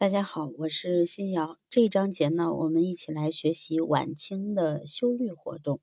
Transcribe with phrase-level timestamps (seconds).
[0.00, 1.58] 大家好，我是新瑶。
[1.68, 5.82] 这一章节呢，我们一起来学习晚清的修律活动。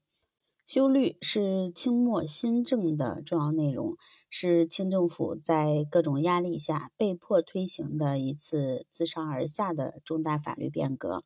[0.66, 3.96] 修律是清末新政的重要内容，
[4.28, 11.24] 是清政府在各种压力下被迫推行的一次自上而下的重大法律变革。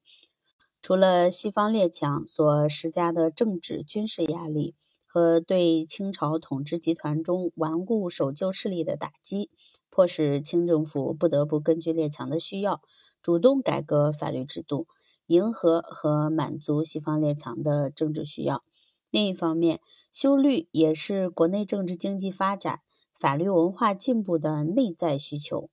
[0.81, 4.75] 除了西方列强所施加的政治军事压力
[5.13, 9.49] 和对清朝统治集团中顽固守旧势力的打击。
[9.89, 12.81] 迫使清政府不得不根据列强的需要，
[13.21, 14.87] 主动改革法律制度，
[15.27, 18.63] 迎合和满足西方列强的政治需要。
[19.09, 19.81] 另一方面，
[20.13, 22.79] 修律也是国内政治经济发展、
[23.19, 25.69] 法律文化进步的内在需求。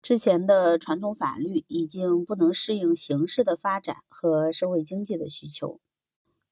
[0.00, 5.80] 之前的传统法律已经不能适应形势的发展和社会经济的需求。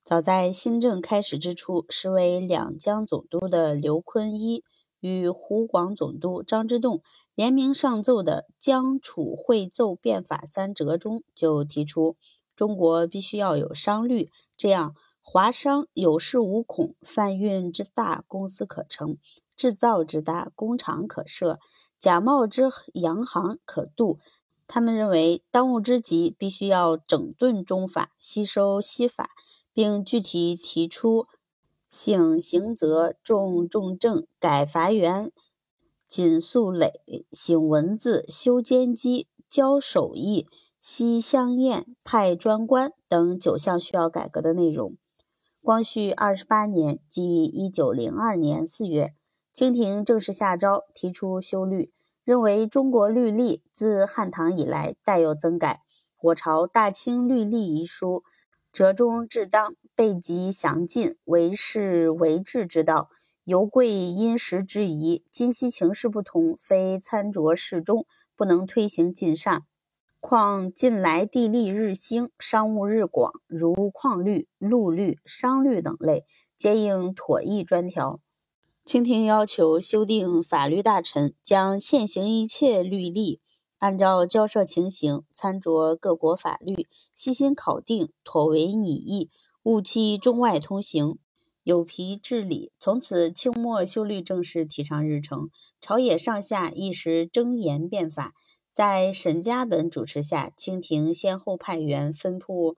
[0.04, 4.62] 早在新政开始之初，时为两江总督的刘坤一。
[5.00, 7.02] 与湖广总督张之洞
[7.34, 12.16] 联名上奏的《江楚会奏变法三折》中，就提出
[12.56, 19.18] 中国必须要有商律，这样华商有恃无恐，贩运之大公司可成，
[19.55, 21.58] 制造之大工厂可设，
[21.98, 24.18] 假冒之洋行可渡。
[24.66, 29.30] 他们认为当务之急必须要整顿中法，吸收西法，
[29.75, 31.27] 并具体提出。
[31.86, 35.30] 省刑责，重重政，改罚源，
[36.08, 36.92] 紧肃累，
[37.30, 40.48] 省文字，修监机，教手艺，
[40.80, 44.97] 西乡验，派专官等九项需要改革的内容。
[45.62, 49.14] 光绪二十八年，即一九零二年四月，
[49.52, 51.92] 清廷正式下诏提出修律，
[52.25, 55.83] 认为中国律例自汉唐以来再有增改，
[56.20, 58.25] 我朝《大清律例》一书，
[58.75, 59.75] 折中至当。
[59.97, 63.08] 备极详尽，为是为治之道，
[63.44, 65.22] 犹贵因时之宜。
[65.30, 69.62] 今昔情势不同，非参酌适中，不能推行尽善。
[70.19, 76.25] 况近来地利日兴，商务日广，如矿律、陆律、商律等类，
[76.56, 78.18] 皆应妥议专条。
[78.85, 83.41] 清廷要求修订法律大臣，将现行一切律例，
[83.84, 89.30] 按照交涉情形，参酌各国法律，悉心考定，妥为拟议。
[89.64, 91.18] 务期中外通行，
[91.64, 92.73] 有皮治理。
[92.80, 95.50] 从此，清末修律正式提上日程，
[95.83, 98.33] 朝野上下一时争言变法。
[98.73, 102.77] 在沈家本主持下，清廷先后派员分布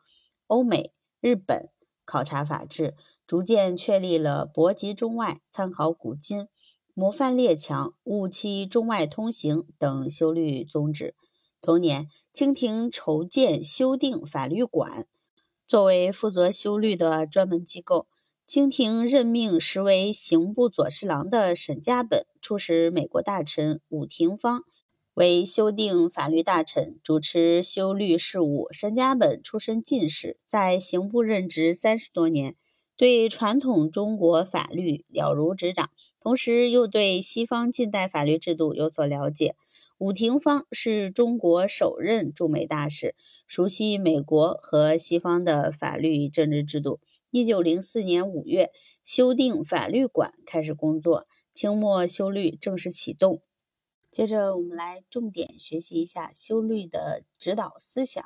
[0.49, 0.91] 欧美、
[1.21, 1.71] 日本
[2.05, 2.97] 考察法制，
[3.29, 6.49] 逐渐确立了博及中外、参考古今、
[6.99, 11.15] 模范列强、务期中外通行等修律宗旨。
[11.61, 15.07] 同年，清廷筹建修订法律馆。
[15.67, 18.07] 作为负责修律的专门机构，
[18.47, 24.63] 清廷任命实为刑部左侍郎的沈家本出使美国大臣武廷芳
[25.13, 28.69] 为修订法律大臣，主持修律事务。
[28.71, 32.57] 沈家本出身进士，在刑部任职三十多年，
[32.97, 35.91] 对传统中国法律了如指掌，
[36.21, 39.55] 同时又对西方近代法律制度有所了解。
[39.99, 43.15] 武廷芳是中国首任驻美大使，
[43.47, 47.01] 熟悉美国和西方的法律政治制度。
[47.31, 48.71] 一九零四年五月，
[49.03, 53.41] 修订法律馆开始工作，清末修律正式启动。
[54.11, 58.23] 接着，我们来重点学习一下修律的指导思想：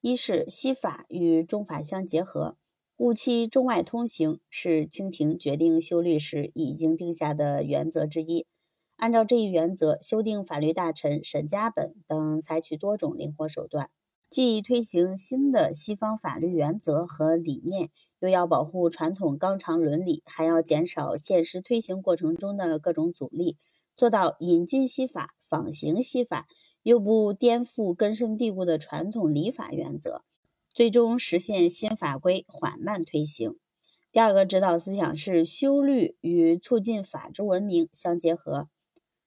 [0.00, 2.56] 一是西法与中法相结合，
[2.98, 8.44] 务期中外通行，是清廷决定修律时已经定下的原则之一。
[8.96, 13.90] 按照这一原则，修订法律大臣沈家本等采取多种灵活手段，
[14.28, 23.56] 既推行新的西方法律原则和理念，又要保护传统纲常伦理，还要减少现实推行过程中的各种阻力，
[23.94, 26.48] 做到引进西法、仿行西法，
[26.82, 30.24] 又不颠覆根深蒂固的传统礼法原则，
[30.78, 33.56] 最终实现新法规缓慢推行。
[34.12, 38.68] 第二个指导思想是修律与促进法治文明相结合。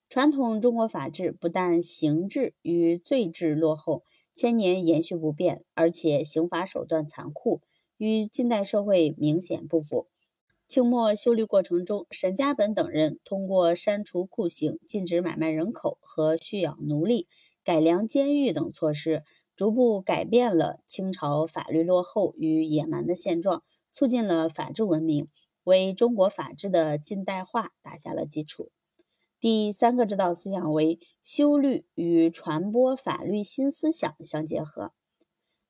[0.08, 7.60] 传统中国法治不但刑制与罪制落后，千年延续不变，而且刑罚手段残酷，
[7.98, 10.08] 与近代社会明显不符。
[10.70, 17.28] 清末修律过程中，沈家本等人通过删除酷刑、禁止买卖人口和蓄养奴隶、
[17.62, 19.26] 改良监狱等措施，
[19.62, 23.62] 逐步改变了清朝法律落后与野蛮的现状，
[23.92, 25.28] 促进了法治文明，
[25.66, 28.72] 为中国法治的近代化打下了基础。
[29.40, 34.94] 第三个指导思想为修律与传播法律新思想相结合。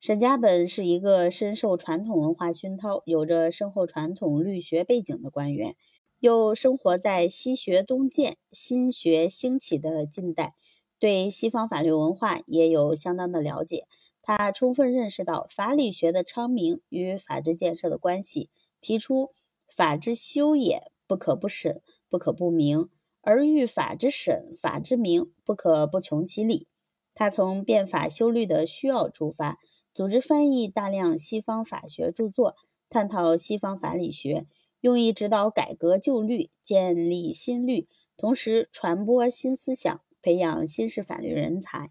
[0.00, 5.76] 沈家本是一个深受传统文化熏陶、有着深厚传统律学背景的官员，
[6.18, 10.54] 又生活在西学东渐、新学兴起的近代，
[11.02, 13.88] 对西方法律文化也有相当的了解。
[14.22, 18.50] 他充分认识到法理学的昌明与法治建设的关系，
[18.80, 19.32] 提出
[19.66, 22.88] “法之修也，不可不审，不可不明；
[23.20, 26.68] 而欲法之审，法之明，不可不穷其理。”
[27.16, 29.58] 他从变法修律的需要出发，
[29.92, 32.54] 组织翻译大量西方法学著作，
[32.88, 34.46] 探讨西方法理学，
[34.80, 41.90] 用以指导改革旧律，建立新律，同时传播新思想，培养新式法律人才。